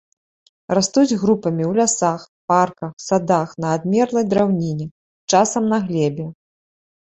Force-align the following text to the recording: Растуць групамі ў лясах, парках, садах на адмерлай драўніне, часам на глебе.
Растуць 0.77 1.17
групамі 1.23 1.63
ў 1.67 1.71
лясах, 1.79 2.21
парках, 2.53 2.95
садах 3.09 3.53
на 3.65 3.75
адмерлай 3.81 4.25
драўніне, 4.31 4.87
часам 5.35 5.63
на 5.77 5.81
глебе. 5.85 6.27